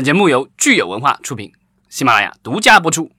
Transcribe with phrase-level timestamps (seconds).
[0.00, 1.52] 本节目由聚友文化出品，
[1.90, 3.10] 喜马拉雅独家播出。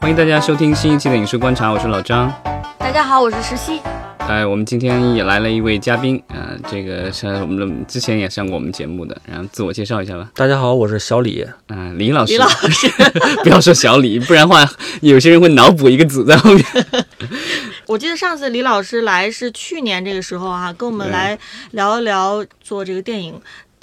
[0.00, 2.32] 欢迎大家收听新一期的影视观察，我是老张。
[2.78, 3.80] 大家好，我是石溪。
[4.28, 10.30] 哎，我们今天也来了一位嘉宾，呃，这个是我们的之前也上过我们节目的，然后自我介绍一下吧。
[10.34, 11.46] 大家好，我是小李。
[11.68, 12.88] 嗯、李老师，李老师，
[13.44, 14.66] 不要说小李，不然的话
[15.02, 16.64] 有些人会脑补一个子在后面。
[17.86, 21.38] 我记得上次李老师来是去年这个时候啊，跟我们来
[21.72, 23.34] 聊一聊做这个电影、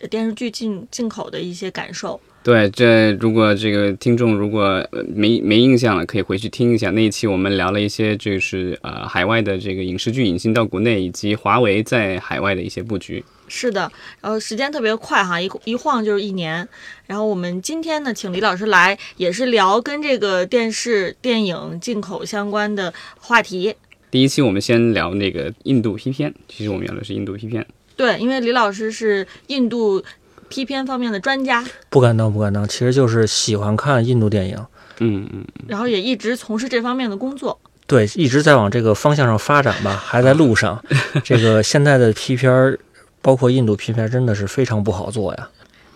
[0.02, 2.20] 呃电视剧进进口的一些感受。
[2.50, 13.24] 对，这如果这个听众如果呃没没印象了，可以回去听一下那一期，我们聊了一些就是呃海外的这个影视剧引进到国内，以及华为在海外的一些布局。
[13.48, 16.68] 是的，然后时间特别快哈，一一晃就是一年。
[17.06, 23.76] 然后我们今天呢，请李老师来，也是聊跟这个电视、电影进口相关的话题。
[24.10, 27.64] 第一期我们先聊那个印度批片，其实我们聊的是印度批片。
[27.96, 30.02] 对，因为李老师是印度
[30.50, 34.58] 批片方面的专家，不敢当，不敢当，其实就是喜欢看印度电影，
[35.00, 37.58] 嗯嗯，然后也一直从事这方面的工作。
[37.88, 40.84] 对，一直在往这个方向上发展吧， 还在路上。
[41.24, 42.78] 这个现在的批片儿，
[43.22, 45.50] 包括印度批片儿，真的是非常不好做呀。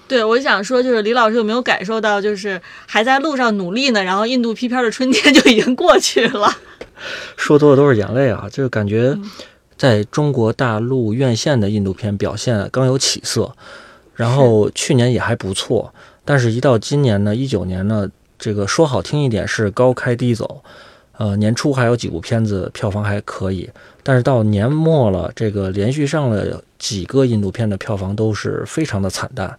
[0.07, 4.03] 对，我想说，就是李老师有没有感受到，就是还在路上努力呢？
[4.03, 6.51] 然后印度批片的春天就已经过去了。
[7.37, 9.17] 说多了都是眼泪啊，就感觉
[9.77, 13.55] 在中国大陆院线的印度片表现刚有起色，
[14.15, 20.63] 然后去年也还不错，但是一到今年呢，一九年呢，这个说好听一点是高开低走，
[21.17, 23.69] 呃，年初还有几部片子票房还可以，
[24.03, 29.57] 但是到年末了，这个连续上了几个印度片的票房都是非常的惨淡。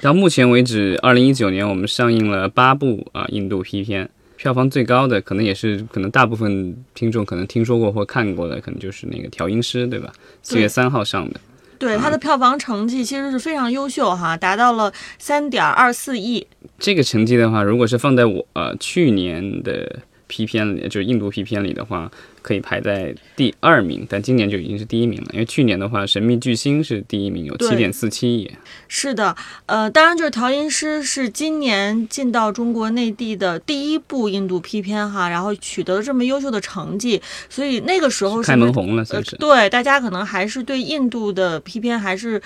[0.00, 10.12] 到目前为止，二零一九年我们上映了八部啊、印度批片，票房最高的可能也是可能大部分听众可能听说过或看过的，可能就是那个调音师，对吧？
[10.42, 11.40] 四月三号上的。
[11.78, 16.46] 对它的票房成绩其实是非常优秀哈，达到了三点二四亿。
[16.78, 22.10] 这个成绩的话，如果是放在我呃去年的批片里，就是印度 P 片里的话，
[22.42, 25.28] 可以排在第二名，但今年就已经是第一名了。
[25.32, 28.50] 因为去年的话，《神秘巨星》是第一名，有对七点四七亿。
[28.88, 29.36] 是的，
[29.66, 39.36] 呃，当然就是调音师是今年进到中国内地的第一部印度 P 片哈，然后取得了这么优秀的成绩，所以那个时候是开门红了，呃算是。
[39.36, 42.42] 对，大家可能还是对印度的 P 片还是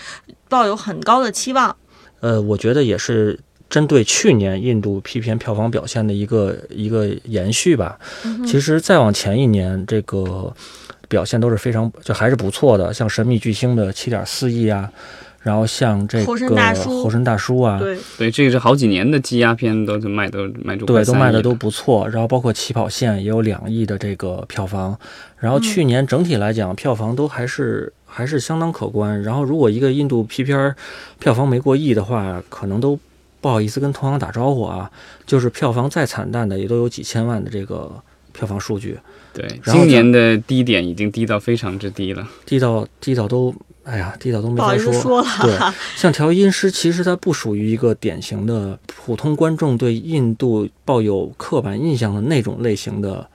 [0.49, 1.77] 抱有很高的期望。
[2.21, 3.39] 呃，我觉得也是
[3.71, 7.99] 针对去年印度批片票房表现的一个一个延续吧。
[8.25, 10.53] 嗯其实再往前一年，这个
[11.09, 14.91] 表现都是非常就还是不错的，像《神秘巨星》的七点四亿啊，
[15.41, 22.09] 然后像这个猴神大叔猴神大叔啊，对，对，这个是好几年的积压片，都是卖都卖出对，快3亿了都卖的都不错。
[22.09, 24.99] 然后包括起跑线也有两亿的这个票房，
[25.39, 29.23] 然后嗯去年整体来讲票房都还是还是相当可观。
[29.23, 30.75] 然后如果一个印度 P 片儿
[31.19, 32.99] 票房没过亿的话，可能都
[33.41, 34.91] 不好意思跟同行打招呼啊。
[35.27, 37.91] 就是票房再惨淡的，也都有几千万的这个
[38.33, 38.99] 票房数据，
[39.33, 42.28] 对，然后今年的低点已经低到非常之低了。
[42.45, 43.55] 低到低到都。
[43.83, 45.59] 哎呀，低到都没法说了对，
[45.97, 53.28] 像调音师，其实它不属于一个典型的普通观众对印度抱有刻板印象的那种类型的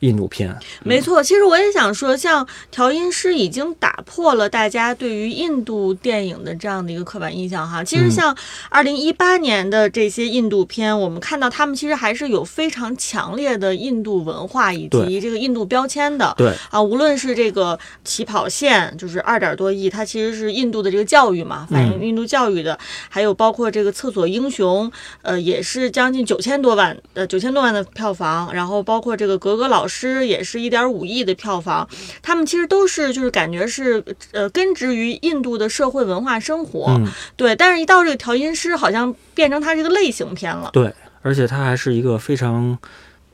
[0.00, 0.54] 印度片。
[0.82, 7.82] 没错，其实我也想说，像调音师已经打破了大家对于印度电影的这样的一个刻板印象哈。
[7.82, 8.36] 其实嗯像
[8.68, 16.34] 二零一八年的这些印度片，我们看到他们其实还是有非常强烈的印度文化以及这个印度标签的。
[16.36, 22.78] 对，啊，无论是这个起跑线，就是二点多亿，它其实是印度的这个教育嘛，反映嗯印度教育的，
[23.08, 24.90] 还有包括这个厕所英雄，
[25.22, 31.86] 呃，也是将近九千多万，呃，九千多万的票房，然后包括这个格格老师也是一点五亿的票房，
[32.22, 34.02] 他们其实都是就是感觉是
[34.32, 40.70] 呃根植于印度的社会文化生活，嗯，对，但是一到这个调音师，好像变成它是一个类型片了。
[40.72, 42.78] 对，而且它还是一个非常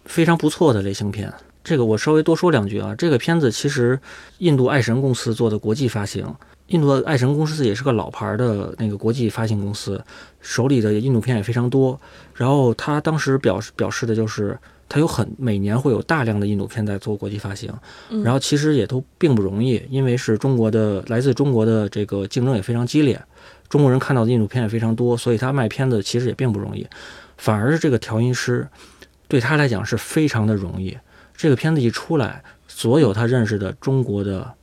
[0.07, 1.33] 非常不错的类型片。
[1.63, 4.01] 这个我稍微多说两句啊，这个片子其实
[4.39, 6.35] 印度爱神公司做的国际发行，
[6.69, 10.03] 印度的爱神公司也是个老牌的那个国际发行公司，
[10.41, 11.99] 手里的印度片也非常多。
[12.35, 14.59] 然后他当时表示表示的就是，
[14.89, 17.73] 他有很每年会有大量的印度片在做国际发行，
[18.11, 23.21] 嗯然后其实也都并不容易，因为是中国的来自中国的这个竞争也非常激烈，
[23.69, 26.87] 中国人看到的印度片也非常多，所以他卖片子其实也并不容易，
[27.37, 28.67] 反而是这个调音师
[29.29, 30.97] 对他来讲是非常的容易。
[31.37, 34.55] 这个片子一出来，所有他认识的中国的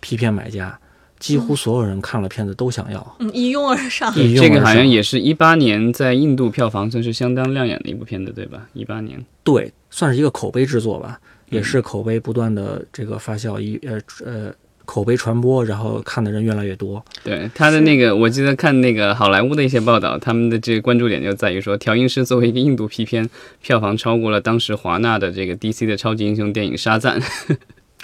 [0.00, 0.78] 批片买家，
[1.22, 3.16] 几乎所有人看了片子都想要。
[3.20, 4.12] 嗯，一拥而上。
[4.16, 8.66] 一拥而这个好像也是一八年在印度票房算是相当亮眼的一部片子，对吧？
[8.72, 14.52] 一八年，对，算是一个口碑制作吧，也嗯是口碑不断的这个发酵，一呃呃
[14.84, 17.00] 口碑传播，然后看的人越来越多。
[17.22, 23.30] 对他的那个，我记得看那个好莱坞的一些报道，他们的这个关注点就在于说，《调音师》作为一个印度批片，
[23.62, 27.20] 票房超过了当时华纳的这个 DC 的超级英雄电影《沙赞》。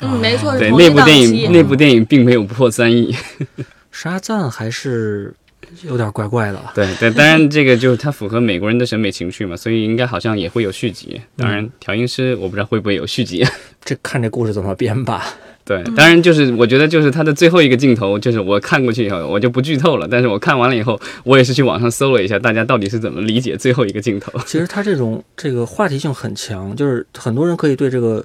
[0.01, 3.15] 嗯，没错，对，那部电影那部电影并没有破三亿。
[3.91, 5.35] 沙赞还是
[5.83, 6.73] 有点怪怪的了。
[6.75, 11.21] 对对，当然这个就是它符合美国人的审美情趣嘛，所以应该好像也会有续集。
[11.37, 13.45] 当然，调音师我不知道会不会有续集。
[13.85, 15.25] 这看这故事怎么编吧。
[15.65, 24.33] 对，当然就是我觉得就是它的最后一个镜头，就是我看过去以后我就不剧透了，但是我看完了以后，我也是去网上搜了一下，大家到底是怎么理解最后一个镜头。
[24.47, 28.25] 其实它这种这个话题性很强，就是很多人可以对这个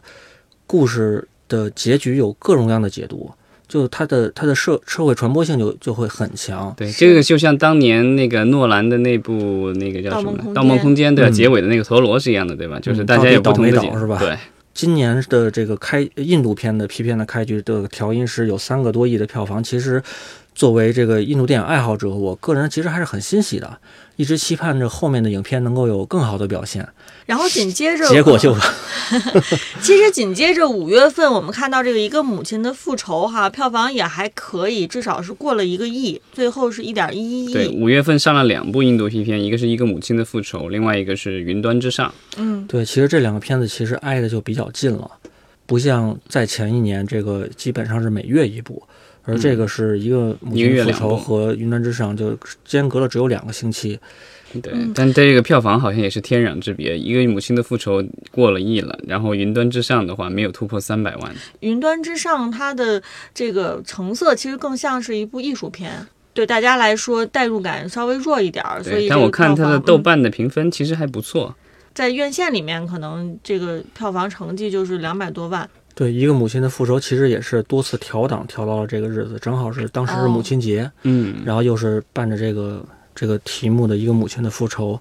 [0.66, 3.30] 故事的结局有各种各样的解读，
[3.68, 6.74] 就它的它的社社会传播性就就会很强。
[6.76, 12.80] 对，这个就像当年那个诺兰的那部那个叫什么《盗梦空间对结尾的那个陀螺是一样的，对吧？
[12.80, 14.38] 就是嗯大家有不同的解到底倒霉倒是吧对，
[14.74, 20.02] 今年的这个开印度片的批片的开局的调音师有三个多亿的票房，其实
[20.56, 23.78] 作为这个印度电影爱好者，我个人其实还是很欣喜的，
[24.16, 26.88] 一直期盼着后面的影片能够有更好的表现，
[27.26, 28.56] 然后紧接着，结果就
[29.82, 37.82] 其实 紧接着五月份，我们看到这个一个母亲的复仇哈，票房也还可以，至少是过了一个亿，最后是一点一一对，亿。
[37.82, 42.14] 五月份上了两部印度批片，一个是一个母亲的复仇，另外一个是云端之上。
[42.38, 45.10] 嗯，对，其实这两个片子其实挨的就比较近了，
[45.66, 48.84] 不像在前一年这个基本上是每月一部，
[49.26, 54.00] 而这个是一个一个亲复仇月两部和云端之上就间隔了只有两个星期。
[54.62, 61.36] 对，嗯但这个票房好像也是天壤之别，一个母亲的复仇过了亿了，然后云端之上的话没有突破三百万。
[61.62, 63.02] 云端之上它的
[63.34, 71.56] 这个成色其实更像是一部艺术片，对大家来说代入感稍微弱一点儿，所以，但我看它的豆瓣、瓣的评分其实还不错。
[71.58, 71.60] 嗯
[71.94, 75.70] 在院线里面可能这个票房成绩就是两百多万。
[75.96, 85.00] 对，一个母亲的复仇其实也是多次调档调到了这个日子，正好是当时是母亲节，嗯，然后又是伴着这个这个题目的一个母亲的复仇，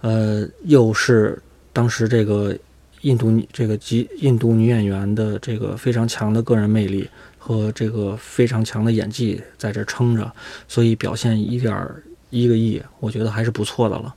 [0.00, 1.38] 呃，又是
[1.72, 2.56] 当时这个
[3.02, 7.06] 印度女这个籍印度女演员的这个非常强的个人魅力
[7.36, 10.32] 和这个非常强的演技在这撑着，
[10.66, 11.86] 所以表现一点
[12.30, 14.14] 一个亿，我觉得还是不错的了。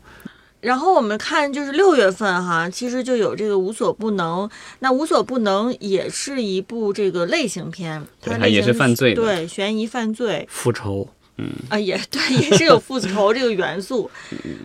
[0.65, 4.49] 然后我们看，就是六月份哈，其实就有这个无所不能。
[4.79, 11.07] 那无所不能也是一部这个类型片，它也是犯罪对，悬疑犯罪复仇，
[11.37, 14.09] 嗯啊，也对，也是有复仇这个元素。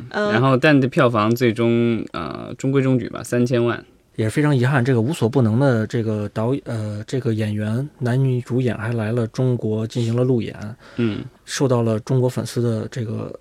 [0.08, 3.84] 嗯，然后但的票房最终呃中规中矩吧，三千万。
[4.16, 10.54] 也是非常遗憾，这个无所不能的这个导呃这个演员男女主演还来了中国进行了路演，
[10.96, 13.32] 嗯，受到了中国粉丝的这个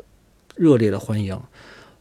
[0.55, 1.37] 热烈的欢迎，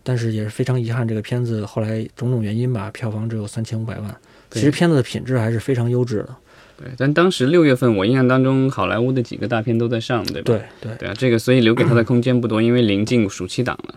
[0.09, 4.17] 但是也是非常遗憾，这个片子后来种种原因吧，票房只有三千五百万。
[4.51, 6.35] 其实片子的品质还是非常优质的。
[6.79, 6.89] 对。
[6.97, 10.45] 但当时六月份，我印象当中好莱坞的几个大片都在上，对吧？
[10.47, 13.97] 对对，对啊，这个所以留给他的空间不多，因为临近暑期档了。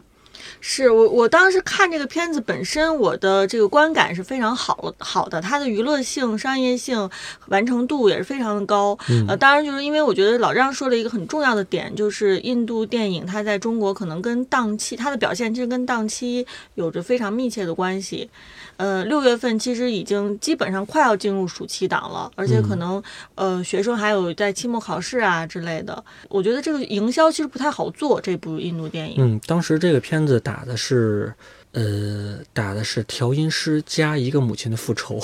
[0.61, 7.09] 是我我当时看这个片子本身，我的这个观感是非常好好的，它的娱乐性、商业性、
[7.47, 8.97] 完成度也是非常的高。
[9.09, 18.29] 嗯呃，当然就是因为我觉得老张说了一个很重要的点，就是印度电影它在中国可能跟档期它的表现其实跟档期有着非常密切的关系。
[18.77, 23.01] 呃，六月份其实已经基本上快要进入暑期档了，而且可能、
[23.35, 29.15] 呃学生还有在期末考试啊之类的，我觉得这个营销其实不太好做这部印度电影。
[29.19, 31.33] 嗯，当时这个片子打的是。
[31.73, 35.17] 呃，打的是调音师加一个母亲的复仇，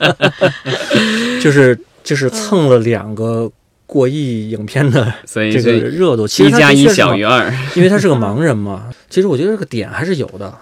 [1.40, 3.50] 就是就是蹭了两个
[3.86, 6.28] 过亿影片的这个热度。
[6.28, 7.50] 其实一加一小于二。
[7.74, 8.92] 因为他是个盲人嘛。
[9.08, 10.54] 其实我觉得这个点还是有的。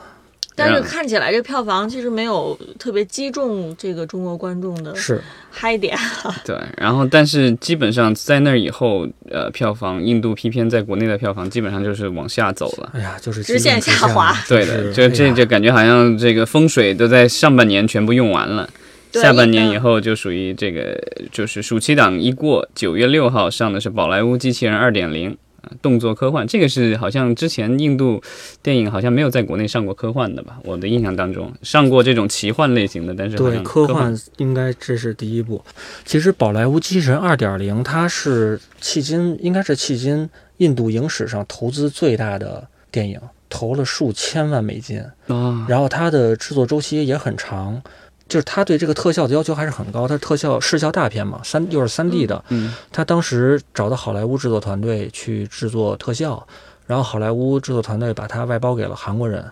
[0.69, 5.97] 嗯但是看起来这票房其实没有特别击中这个中国观众的是，嗨点。
[6.45, 12.91] 对，然后但是基本上在那以后，呃，票房印度批片在国内的票房基本上就是往下走了。
[12.95, 18.69] 哎呀，就是直线下滑 对的，就这就感觉好像这个风水都在上半年全部用完了，
[19.13, 21.01] 下半年嗯以后就属于这个，
[21.33, 25.33] 就是暑期档一过，九月六号上的是《宝莱坞机器人二点零》。
[25.63, 28.23] 啊动作科幻，这个是好像之前印度
[28.63, 30.59] 电影好像没有在国内上过科幻的吧？
[30.65, 35.63] 我的印象当中上过这种奇幻类型的，但是好对科幻应该这是第一部。
[36.05, 47.83] 其实《宝莱坞机器人二点零》它是迄今应该是迄今印度影史上投资最大的电影，投了数千万美金，啊，然后它的制作周期也很长。
[48.31, 56.47] 就是他对这个特效的要求还是很高，它特效视效大片嘛，三又是三 D 的，嗯，他当时找到好莱坞制作团队去制作特效，
[56.87, 59.45] 然后好莱坞制作团队把它外包给了韩国人，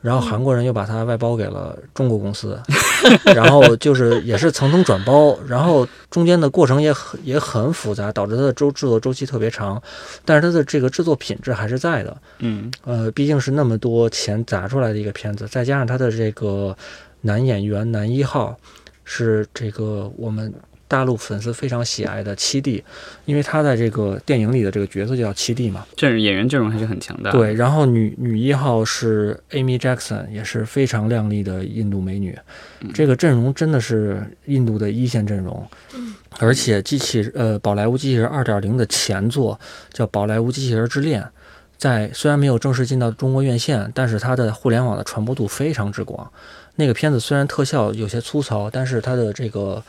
[0.00, 2.58] 然后韩国人又把它外包给了中国公司，
[3.34, 9.82] 然后就是也是层层转包，然后中间的过程也很也很复杂，导致它的周制作周期特别长，
[10.24, 12.16] 但是它的这个制作品质还是在的。
[12.38, 16.76] 嗯，呃，毕竟是那么多钱砸出来的一个片子，再加上他的这个
[17.26, 18.56] 男演员男一号
[19.04, 20.54] 是这个我们
[20.88, 22.82] 大陆粉丝非常喜爱的七弟，
[23.24, 25.84] 因为他在这个电影里的这个角色就叫七弟嘛。
[25.96, 27.32] 阵演员阵容还是很强大。
[27.32, 32.38] 对，，然后女女一号是 Amy Jackson，也是非常靓丽的印度美女，
[32.94, 35.66] 这个阵容真的是印度的一线阵容。
[36.38, 39.58] 而且机器呃，宝莱坞机器人二点零的前作
[39.92, 41.22] 叫《宝莱坞机器人之恋》，
[41.76, 46.30] 在虽然没有正式进到中国院线，但是它的互联网的传播度非常之广。
[46.76, 49.82] 那个片子虽然特效有些粗糙，但是它的这个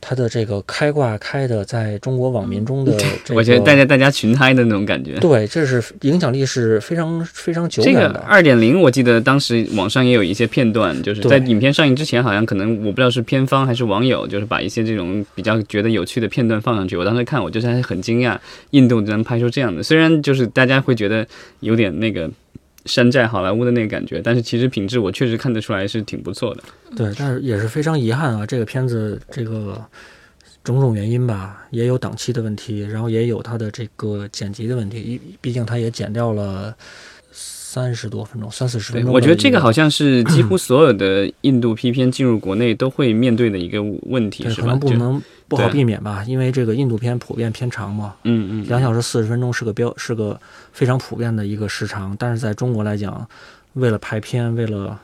[0.00, 2.92] 它的这个开挂开的，在中国网民中的
[3.24, 5.14] 这个， 我觉得大家大家群嗨的那种感觉。
[5.20, 8.18] 对，这是影响力是非常非常久这个远的。
[8.20, 16.96] 二点零，我记得当时网上也有一些片段，就是在影片上映之前，好像可能我不知道是片方还是网友，就是把一些这种比较觉得有趣的片段放上去。
[16.96, 18.36] 我当时看，我就是还很惊讶，
[18.70, 19.84] 印度能拍出这样的。
[19.84, 21.24] 虽然就是大家会觉得
[21.60, 22.28] 有点那个
[22.86, 26.62] 山寨好莱坞的那个感觉，但是其实品质我确实看得出来是挺不错的。
[26.96, 29.82] 对，但是也是非常遗憾啊，这个片子这个
[30.64, 36.74] 种种原因吧，也有档期的问题，然后也有它的这个剪辑的问题，一毕竟它也剪掉了
[37.30, 39.12] 三十多分钟，三四十分，钟。
[39.12, 39.72] 我觉得这个好。
[39.72, 44.66] 像是几乎 所有的印度批片进入国内都会面对的一个问题，是吧？
[44.66, 45.22] 可能不能
[45.56, 50.40] 不好避免吧，因为这个印度片普遍偏长嘛，嗯嗯，两小时四十分钟是个标，是个
[50.72, 52.16] 非常普遍的一个时长。
[52.18, 53.26] 但是在中国来讲，
[53.74, 54.98] 为了排片，为了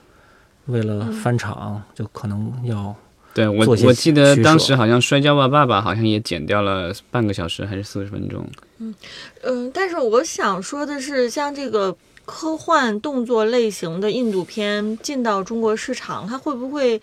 [0.66, 2.94] 为了翻场，就可能要
[3.34, 8.44] 对我我记得当时好像《摔跤吧，爸爸》好像也剪掉了半个小时还是四十分钟。
[8.78, 8.94] 嗯
[9.42, 17.00] 嗯，但是我想说的是，像这个科幻动作类型的印度片进到中国市场，它会不会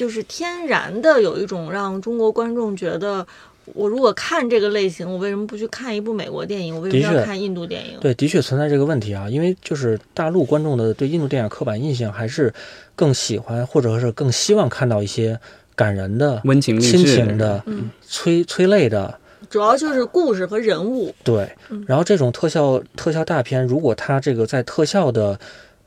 [0.00, 3.26] 就是天然的有一种让中国观众觉得，
[3.74, 6.74] 我如果看这个类型，我为什么不去看一部美国电影？
[6.74, 8.00] 我为什么要看印度电影？
[8.00, 12.50] 对，的确存在这个问题啊，因为就是大陆观众的对印度电影刻板印象，还是
[12.96, 15.38] 更喜欢或者是更希望看到一些
[15.74, 19.18] 感人的、温情亲情的、嗯催催泪的。
[19.50, 21.14] 主要就是故事和人物。
[21.22, 25.38] 对嗯，然后这种特效特效大片，如果它这个在特效的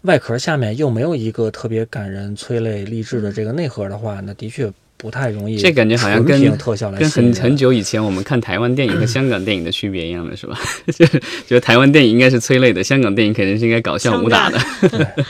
[0.03, 5.57] 外壳下面又没有一个特别感人、催泪、励志的这个内核的话，那的确不太容易。
[5.57, 10.59] 这感觉好像跟特效来跟很很久以前我们看台湾电影和香港电影的区别一样的是吧？
[10.87, 14.59] 就是觉得台湾电影应该是催泪的，香港电影肯定是应该搞笑武打的。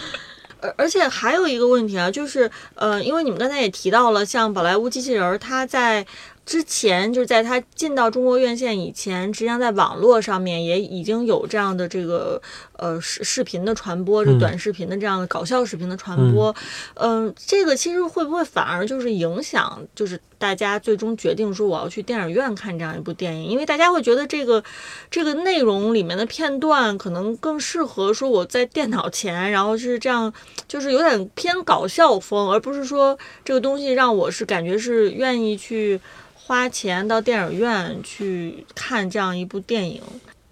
[0.59, 6.05] 而而且还有一个问题啊，就是呃，因为你们刚才也提到了，像宝莱坞机器人儿，它在
[6.45, 12.41] 之前就是在他进到中国院线以前，实际上在网络上面也已经有这样的这个
[12.77, 16.53] 呃视视频的传播，就嗯短视频的这样的搞笑视频的传播。
[16.95, 24.61] 嗯、这个其实会不会反而就是影响，就是大家最终决定说我要去电影院看这样一部电影，因为大家会觉得这个
[25.09, 30.33] 这个内容里面的片段可能更适合说我在电脑前，然后是这样，
[30.67, 35.99] 就是有点偏搞笑风，而不是说这个东西让我是感觉是愿意去
[36.45, 40.01] 花钱到电影院去看这样一部电影。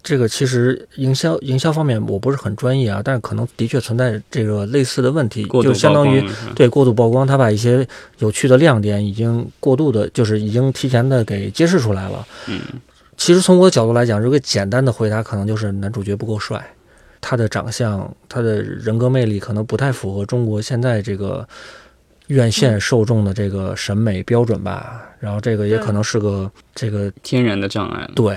[0.02, 7.86] 这个其实营销营销方面我不是很专业啊，但是可能的确存在这个类似的问题，就相当于对过度曝光，他把一些
[8.18, 12.26] 有趣的亮点已经过度的，就是已经提前的给揭示出来了。
[12.48, 12.60] 嗯，
[13.16, 16.74] 其实从我的角度来讲，这个简单的回答可能就是男主角不够帅，
[17.20, 21.46] 他的长相、他的人格魅力可能不太符合中国现在这个
[22.32, 25.02] 院线受众的这个审美标准吧。
[25.20, 28.10] 然后这个也可能是个这个天然的障碍了。
[28.14, 28.36] 对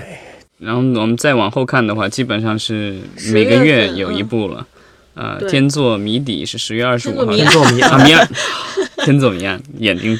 [0.58, 2.96] 然后我们再往后看的话，基本上是
[3.32, 4.66] 每个月有一嗯部了。
[5.14, 8.28] 呃，天作谜底是十月二十五号天作谜天作谜 啊，谜案，
[8.98, 10.18] 天作谜案，眼睛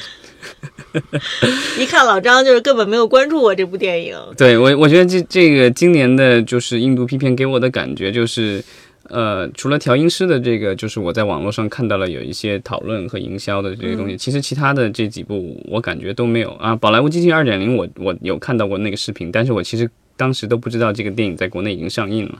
[1.77, 4.17] 一看老张就是根本没有关注过这部电影。
[4.35, 8.63] 对我，我觉得这这个今年的就是印度批片给我的感觉就是，
[9.09, 16.75] 呃，除了调音师的这个，就是我在网络上看到了有一些讨论和营销的这些东西，嗯其实其他的这几部我感觉都没有啊。
[16.75, 22.39] 宝莱坞机器二点零，我我有看到过那个视频，但是我其实当时都不知道这个电影在国内已经上映了。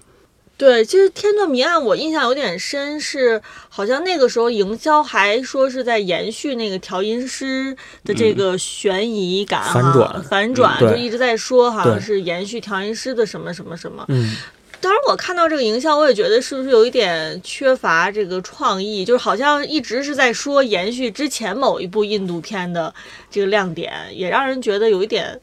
[0.58, 14.04] 对，其实《天作谜案》我印象有点深，是好像那个时候营销还说是在延续那个调音师的这个悬疑感哈、反转反转嗯就一直在说好像是延续调音师的什么什么什么。
[14.08, 14.36] 嗯。
[14.80, 22.94] 当然，我看到这个营销，我也觉得是不是有一点缺乏这个创意，就是好像一直是在说延续之前某一部印度片的
[23.30, 25.40] 这个亮点，也让人觉得有一点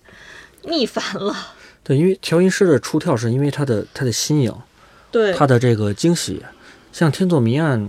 [0.62, 1.36] 逆反了。
[1.82, 4.54] 对，因为调音师的出跳是因为他的他的新颖，
[5.10, 6.42] 对，他的这个惊喜。
[6.92, 7.80] 像《天作谜案》，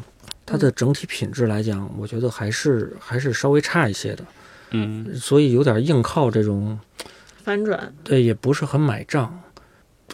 [0.47, 4.23] 它的整体品质来讲，我觉得还是还是稍微差一些的，
[4.71, 6.79] 嗯，所以有点硬靠这种，
[7.43, 9.41] 反转，对，也不是很买账，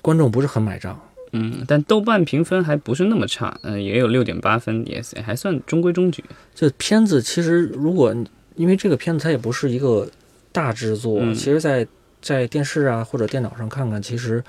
[0.02, 1.00] 观众不是很买账。
[1.32, 6.24] 嗯，但豆瓣评分还不是那么差，嗯、也有六点八分，也是还算中规中矩。
[6.54, 8.16] 这片子其实如果
[8.56, 10.08] 因为这个片子它也不是一个
[10.52, 11.88] 大制作，嗯其实在
[12.22, 14.44] 在电视啊或者电脑上看看，其实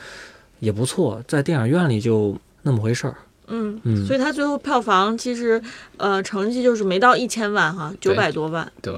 [0.59, 3.15] 也不错，在电影院里就那么回事儿。
[3.47, 3.81] 嗯。
[3.85, 5.63] 嗯，所以它最后票房其实，
[5.97, 8.71] 呃，成绩就是没到一千万哈，九对百多万。
[8.83, 8.95] 对，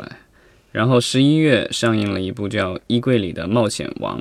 [0.72, 4.20] 然后十一月上映了一部叫《衣柜里的冒险王》，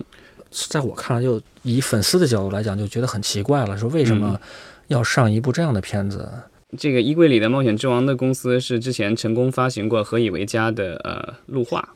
[0.70, 4.40] 在我看来，就以粉丝的角度来讲，就觉得很奇怪了，说为什嗯么
[4.88, 6.30] 要上一部这样的片子？
[6.78, 11.90] 这个《衣柜里的冒险之王》的公司是之前成功发行过《何以为家》的呃路画，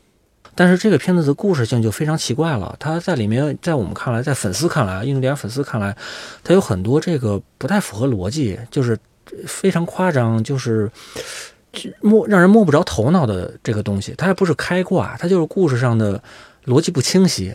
[0.54, 5.98] 但是这个片子的故事性就非常奇怪了，它在里面，在我们看来，在粉丝看来，印度电影粉丝看来，
[6.44, 8.98] 它有很多这个不太符合逻辑，就是
[9.48, 10.92] 非常夸张，就是
[11.74, 14.14] 就摸让人摸不着头脑的这个东西。
[14.16, 16.22] 它还不是开挂，它就是故事上的
[16.66, 17.52] 逻辑不清晰，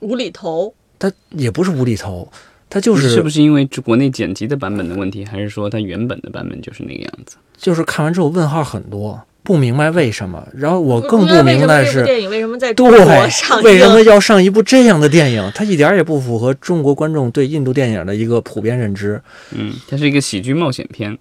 [0.00, 2.30] 无厘头，它也不是无厘头，
[2.70, 7.36] 它就是是不是因为国内剪辑的版本的问题，还是说它原本的版本就是那个样子？
[7.56, 10.46] 就是看完之后问号很多，不明白为什么。
[10.54, 11.86] 然后我更不明白是。
[11.86, 15.50] 为什么这部电影为什么在中国上对，为什么要上一部这样的电影？
[15.54, 19.20] 它一点儿也不符合中国观众对印度电影的一个普遍认知。
[19.50, 21.18] 嗯，它是一个喜剧冒险片。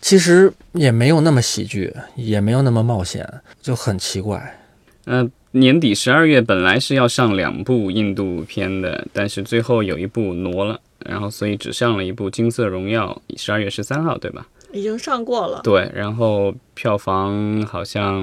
[0.00, 3.26] 其实也没有那么喜剧，也没有那么冒险，
[3.62, 4.58] 就很奇怪。
[5.04, 14.46] 呃，年底十二月本来是要上两部印度片的，但是最后有一部挪了，然后所以只上了一部《金色荣耀》，十二月十三号，对吧？
[14.72, 15.60] 已经上过了。
[15.62, 18.22] 对，然后票房好像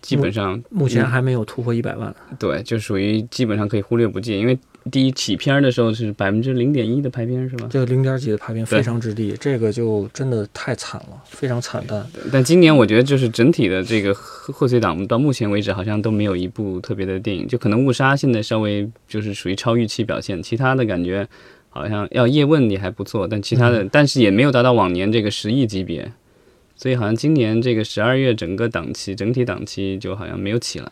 [0.00, 2.14] 基本上目前还没有突破一百万。
[2.38, 4.58] 对，就属于基本上可以忽略不计，因为
[4.90, 7.68] 第一起片儿的时候是百分之零点一的排片是吧？
[7.70, 12.06] 这个零点几的排片非常之低，这个就真的太惨了，非常惨淡。
[12.32, 21.28] 但今年我觉得就是整体的这个贺贺岁档到目前为止好像都没有一部特别的电影，就可能误杀现在稍微就是属于超预期表现，其他的感觉
[21.70, 26.12] 好像要叶问也还不错，但其他的、但是也没有达到往年这个十亿级别，
[26.76, 30.90] 所以好像今年这个十二月整个档期整体档期就好像没有起来。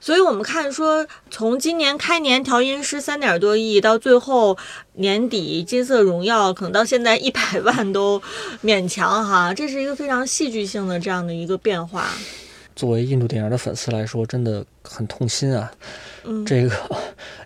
[0.00, 4.56] 所以我们看说，从今年开年调音师三点多亿，到最后
[4.94, 8.20] 年底金色荣耀，可能到现在 一百万都
[8.64, 12.08] 勉强哈，这是一个非常戏剧性的这样的一个变化。
[12.80, 15.70] 作为印度电影的粉丝来说，真的很痛心啊。
[16.24, 16.74] 嗯，这个，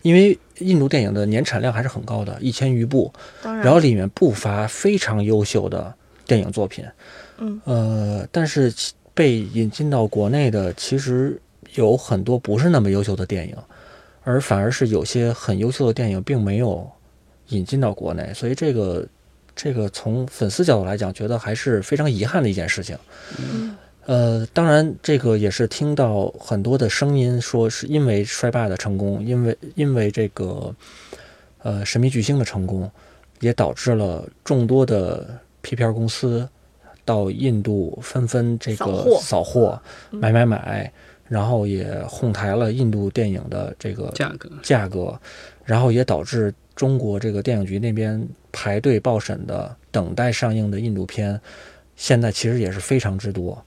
[0.03, 5.93] 因为印度电影的年产量还是很高的，一千余部，然，然后里面不乏非常优秀的
[6.25, 6.85] 电影作品。
[7.39, 8.73] 嗯，呃，但是
[9.13, 11.37] 被引进到国内的，其实
[11.75, 13.57] 有很多不是那么优秀的电影，
[14.23, 16.89] 而反而是有些很优秀的电影并没有
[17.49, 19.05] 引进到国内，所以这个
[19.57, 22.97] 这个从粉丝角度来讲，觉得还是非常遗憾的一件事情。
[23.37, 30.75] 嗯呃，当然，这个也是听到很多的声音，说是因为衰霸的成功，因为因为这个
[31.63, 32.91] 呃神秘巨星的成功，
[33.41, 36.47] 也导致了众多的 P 片公司
[37.05, 39.81] 到印度纷纷这个扫货。
[40.11, 40.93] 买买买，
[41.27, 45.19] 然后也哄抬了印度电影的这个价格，价格，
[45.65, 51.41] 然后也导致中国这个电影局那边排队报审的、等待上映的印度片，
[51.97, 53.65] 现在其实也是非常之多，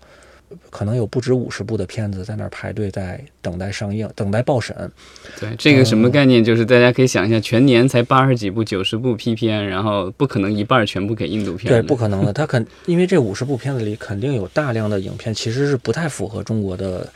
[0.70, 4.92] 可能有不止五十部的片子在那儿排队在等待上映、等待报审。
[5.40, 6.44] 对这个什么概念？
[6.44, 17.12] 就是大家可以想一下，全年才八十几部、九十部 P 片，然后不可能一半儿全部给印度片对，不可能的，他肯因为这五十部片子里肯定有大量的影片其实是不太符合中国的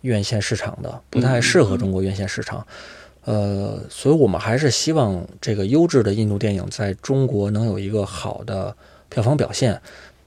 [0.00, 2.66] 院线市场的，不太适合中国院线市场。
[3.24, 8.74] 呃，所以我们还是希望这个优质的印度电影在中国能有一个好的
[9.08, 9.80] 票房表现，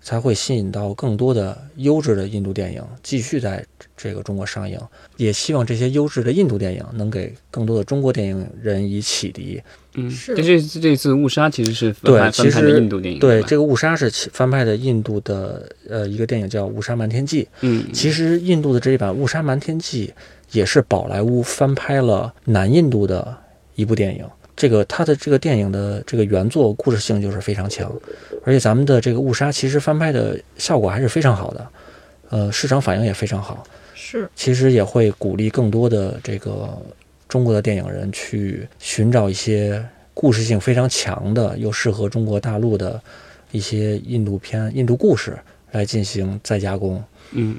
[0.06, 3.65] 才会吸引到更多的优质的印度电影继续在
[3.98, 4.80] 这个中国上映。
[5.18, 9.60] 也希望这些优质的印度电影能给更多的中国电影人以启迪。
[9.96, 17.44] 嗯，是这这这次误杀其实是翻对拍翻拍的其实印度电影，对，这个误杀是其翻拍的印度的呃一个电影叫《误杀瞒天记》。
[17.62, 20.13] 嗯，其实印度的这一版《误杀瞒天记》
[20.56, 23.36] 也是宝莱坞翻拍了南印度的
[23.74, 24.24] 一部电影。
[24.56, 27.91] 这个它的这个电影的这个原作故事性就是非常强，
[28.44, 31.68] 而且咱们的这个误杀其实翻拍的效果还是非常好的，
[32.30, 33.63] 呃，市场反应也非常好。
[33.94, 36.70] 是其实也会鼓励更多的这个
[37.28, 43.02] 中国的电影人去寻找一些故事性非常强的，又适合中国大陆的
[43.52, 45.38] 一些印度片、印度故事
[45.72, 47.04] 来进行再加工。
[47.32, 47.58] 嗯，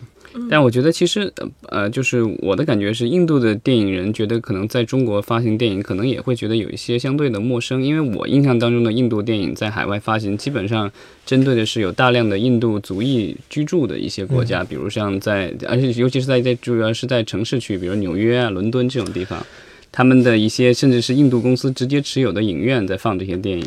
[0.51, 10.91] 但我觉得其实呃呃，就是我的感觉是，印度的电影人觉得可能在中国发行电影，可能也会觉得有一些相对的陌生，因为我印象当中的印度电影在海外发行，基本上
[11.25, 19.45] 针对的是有大量的印度族裔居住的一些国家，比如像在，而且尤其是在在主要是在城市区，比如纽约啊、伦敦这种地方，
[19.91, 23.67] 他们的一些甚至是印度公司直接持有的影院在放这些电影。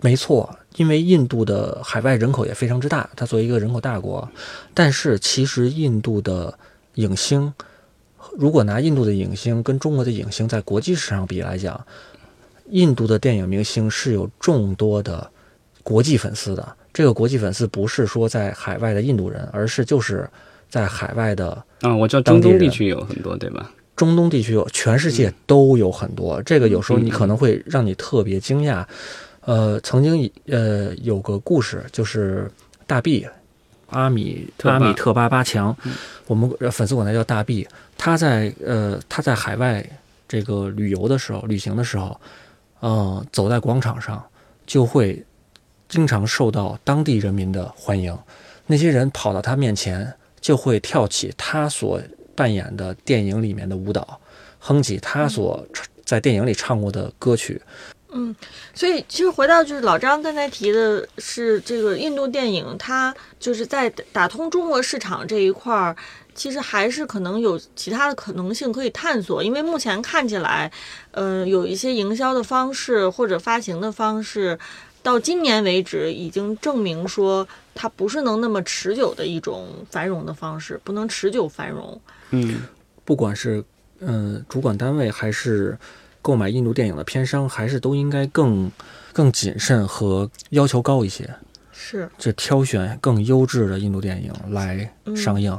[0.00, 4.28] 没错，因为印度的海外人口也非常之大，它作为一个人口大国，
[4.72, 6.58] 但是其实印度的
[6.94, 7.52] 影星，
[8.36, 11.80] 如果拿印度的影星跟中国的影星在国际市场比来讲，
[12.70, 15.30] 印度的电影明星是有众多的
[15.82, 16.76] 国际粉丝的。
[16.92, 20.28] 这个国际粉丝不是说在海外的印度人，而是就是
[20.68, 21.50] 在海外的
[21.82, 23.70] 啊，我知道中东地区有很多，对吧？
[23.94, 26.42] 中东地区有，全世界都有很多。
[26.42, 28.84] 这个有时候你可能会让你特别惊讶。
[29.44, 32.50] 呃，曾经呃有个故事，就是
[32.86, 33.26] 大 B
[33.90, 35.76] 阿米阿米特巴巴强，
[36.26, 37.66] 我们粉丝管他叫大 B。
[37.96, 39.84] 他在呃他在海外
[40.26, 42.18] 这个旅游的时候，旅行的时候，
[42.80, 44.22] 呃走在广场上
[44.66, 45.24] 就会
[45.88, 48.16] 经常受到当地人民的欢迎。
[48.66, 52.00] 那些人跑到他面前，就会跳起他所
[52.34, 54.18] 扮演的电影里面的舞蹈，
[54.58, 55.64] 哼起他所
[56.04, 57.60] 在电影里唱过的歌曲。
[58.16, 58.34] 嗯，
[58.72, 65.96] 所以其实回到就是老张刚才提的是这个印度电影，它就是在打通中国市场这一块儿，
[66.32, 69.42] 其实还是可能有其他的可能性可以探索。
[69.42, 70.70] 因为目前看起来，
[71.10, 74.56] 呃，有一些营销的方式或者发行的方式，
[75.02, 82.00] 到今年为止已经证明说它不是能那么持久的一种繁荣的方式，不能持久繁荣。
[82.30, 82.62] 嗯，
[83.04, 83.64] 不管是
[83.98, 85.76] 嗯主管单位还是。
[86.24, 88.72] 购买印度电影的片商还是都应该更
[89.12, 91.28] 更谨慎和要求高一些，
[91.70, 95.54] 是就挑选更优质的印度电影来上映。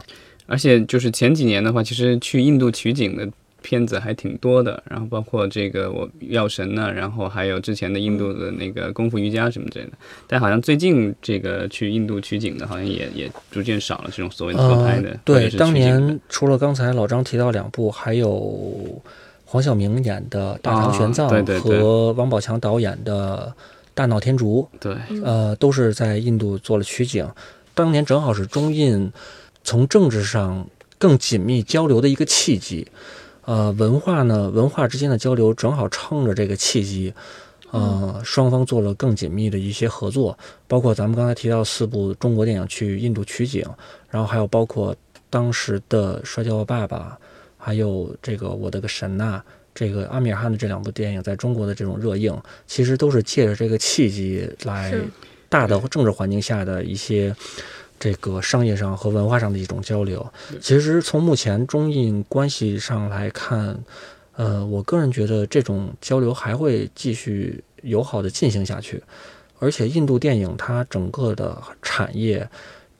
[0.48, 3.30] 而且就是前几年的话，其实去印度取景的
[3.62, 9.92] 片子还挺多的，然后包括这个我药神呢，然后还有之前的印度的那个功夫瑜伽什么之类的。
[10.26, 15.16] 但好像最近这个去印度取景的，好像也也逐渐少了这种所谓的合拍的。
[15.24, 19.00] 对，当年除了刚才老张提到两部，还有。
[19.56, 23.56] 黄晓明演的《大唐玄奘》和王宝强导演的
[23.94, 27.26] 《大闹天竺》，对，呃，都是在印度做了取景。
[27.74, 29.10] 当年正好是中印
[29.64, 32.86] 从政治上更紧密交流的一个契机，
[33.46, 37.14] 呃，文化呢，文化之间的交流正好撑着这个契机，
[37.72, 40.38] 呃，双方做了更紧密的一些合作。
[40.68, 43.66] 包括咱们刚才提到四部中国电影去印度取景，
[44.10, 44.94] 然后还有包括
[45.30, 47.18] 当时的《摔跤吧爸爸》。
[47.66, 49.42] 还有这个我的个神呐，
[49.74, 54.94] 这个阿米尔汗的这两部电影在中国的这种热映，其实都是借着这个契机来
[55.50, 57.36] 大的政治环境下的一些
[58.00, 60.32] 这个商业上和文化上的一种交流。
[60.62, 63.76] 其实从目前中印关系上来看，
[64.36, 69.02] 呃，我个人觉得这种交流还会继续友好的进行下去。
[69.58, 72.48] 而且印度电影它整个的产业，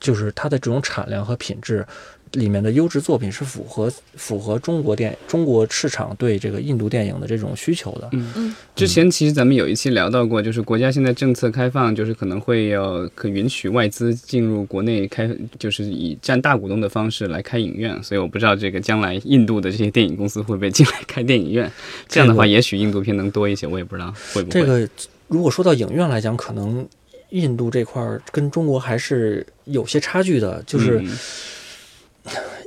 [0.00, 1.86] 就是它的这种产量和品质。
[2.32, 8.08] 里面的优质作品是符合符合中国电中国市场对这个印度电影的这种需求的。
[8.12, 8.54] 嗯嗯。
[8.74, 18.02] 之前其实咱们有一期聊到过，就是国家现在政策开放，就是可能会要可允许外资进入国内开，就是以占大股东的方式来开影院。
[18.02, 21.70] 所以我不知道这个将来印度的这些电影公司会不会进来开电影院。
[22.08, 23.66] 这样的话，也许印度片能多一些。
[23.66, 24.60] 我也不知道会不会。
[24.60, 24.86] 这个
[25.28, 26.86] 如果说到影院来讲，可能
[27.30, 31.02] 印度这块儿跟中国还是有些差距的，就是。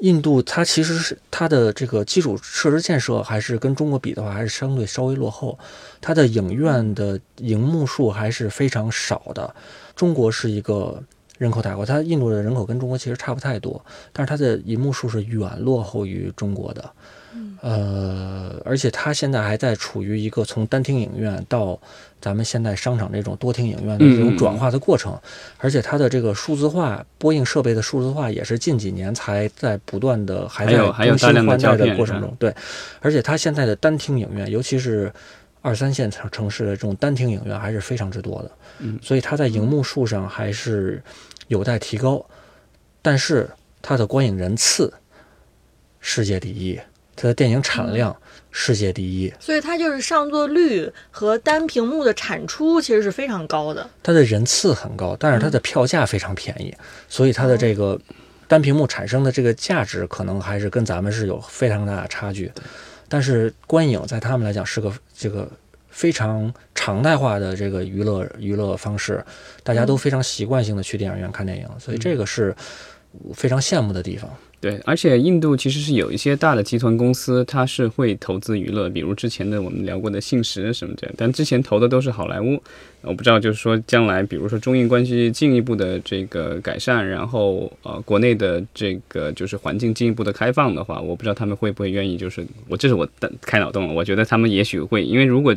[0.02, 5.60] 印度它其实是它的这个基础设施建设还是跟中国比的话还是相对稍微落后，
[6.00, 9.54] 它的影院的荧幕数还是非常少的。
[9.96, 11.04] 中国是一个
[11.38, 16.92] 人口大国，它印度的人口跟中国其实差不太多，但是它的荧幕数是远落后于中国的。
[17.62, 21.80] 呃，而且它现在还在处于一个从单厅影院到
[22.22, 25.20] 咱们现在商场这种多厅影院的这种转化的过程，
[25.58, 32.36] 而且它的这个数字化播映设备的数字化也是近几年才在不断的还在更新换代的过程中。
[32.40, 32.54] 对，
[33.02, 35.12] 而且它现在的单厅影院，尤其是
[35.62, 38.52] 二三线城城市的这种单厅影院还是非常之多的。
[38.80, 41.04] 嗯，所以它在荧幕数上还是
[41.48, 42.26] 有待提高，
[43.02, 43.50] 但是
[43.82, 44.94] 它的观影人次
[46.00, 46.80] 世界第一。
[47.22, 48.16] 它的电影产量
[48.50, 53.86] 世界第一，所以它就是上座率和单屏幕的产出其实是非常高的。
[54.02, 56.74] 它的人次很高，但是它的票价非常便宜，
[57.10, 58.00] 所以它的这个
[58.48, 62.50] 单屏幕产生的这个价值可能还是跟咱们是有非常大的差距。
[63.10, 65.52] 但是观影在他们来讲是个这个
[65.90, 69.22] 非常常态化的这个娱乐娱乐方式，
[69.62, 72.56] 大家都非常习惯性的去电影院看电影，所以这个是
[73.34, 74.30] 非常羡慕的地方。
[74.62, 82.62] 对，而且印度其实是有一些大的集团公司，它是会投资娱乐，比如之前的我们聊过的信实什么的，但之前投的都是好莱坞。
[83.02, 95.56] 我不知道，就是说将来，比如说中印关系进一步的这个改善，然后呃，国内的这个就是环境进一步的开放的话，我不知道他们会不会愿意，就是我这是我的开脑洞了，我觉得他们也许会，因为如果。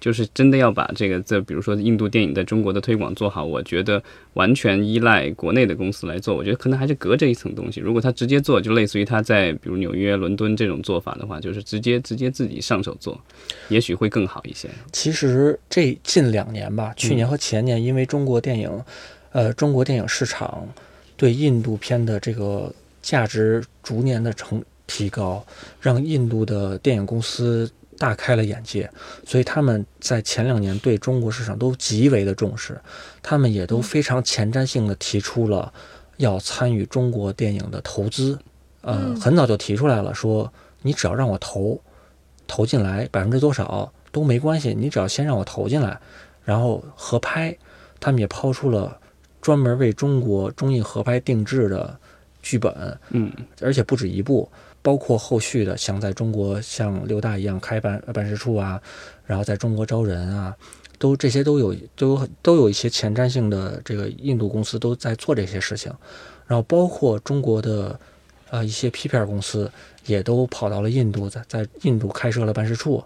[0.00, 7.80] 就是真的要把这个，这比如说印度电影在中国的推广做好，我觉得完全依赖国内的公司来做，我觉得可能还是隔着一层东西。
[7.80, 13.20] 如果他直接做，就类似于他在比如纽约、伦敦这种做法的话，就是直接直接自己上手做，
[13.68, 14.70] 也许会更好一些。
[14.90, 18.70] 其实这近两年吧，去年和前年，因为中国电影，
[19.32, 20.66] 呃，中国电影市场
[21.18, 25.44] 对印度片的这个价值逐年的成提高，
[25.78, 27.70] 让印度的电影公司。
[28.00, 28.90] 大开了眼界，
[29.26, 32.80] 所以他们在前两年对中国市场都极为的重视，
[33.22, 35.70] 他们也都非常前瞻性的提出了
[36.16, 38.38] 要参与中国电影的投资，
[38.80, 41.78] 呃，很早就提出来了，说你只要让我投，
[42.46, 46.00] 投进来百分之多少都没关系，你只要先让我投进来，
[46.42, 47.54] 然后合拍，
[48.00, 48.98] 他们也抛出了
[49.42, 52.00] 专门为中国中印合拍定制的
[52.40, 54.50] 剧本，嗯，而且不止一部。
[54.82, 58.80] 包括后续的，像在中国像六大一样开办办事处啊，
[59.26, 60.56] 然后在中国招人啊，
[60.98, 65.92] 都这些都有都有都有一些前瞻性的这个印度公司都在做这些事情，
[66.46, 67.98] 然后包括中国的
[68.48, 69.70] 呃一些批片公司
[70.06, 73.04] 也都跑到了印度，在在印度开设了办事处，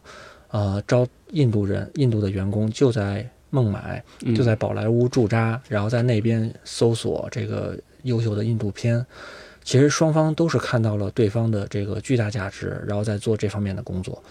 [0.51, 4.03] 呃招印度人印度的员工就在孟买
[4.37, 9.05] 就在宝莱坞驻扎，然后在那边搜索这个优秀的印度片。
[9.65, 14.23] 其实双方都是看到了对方的这个巨大价值，然后在做这方面的工作。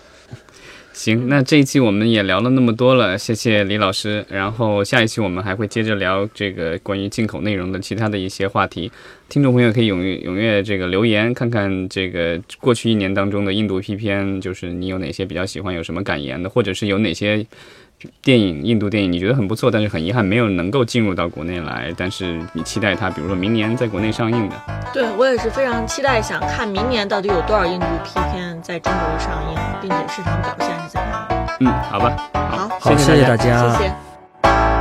[0.93, 4.23] 行，那这一期我们也聊了那么多了，谢谢李老师。
[4.29, 8.91] 然后下一期我们还会接着聊这个关于进口内容的其他的一些话题。
[9.27, 17.43] 听众朋友可以踊跃踊跃这个留言，看看这个过去一年当中的印度批片，就是你有哪些比较喜欢，有什么感言的，或者是有哪些。
[18.21, 21.93] 电影，印度电影你觉得很不错，但是很遗憾没有能够进入到国内来。
[21.97, 24.55] 但是你期待它，比如说明年在国内上映的。
[24.93, 31.57] 对我也是非常期待，想看明年到底有多少印度片在中国上映，并且市场表现是怎样的。
[31.59, 34.72] 嗯，好吧，好，好，谢谢大家，谢谢。